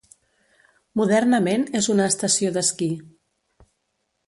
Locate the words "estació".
2.13-2.53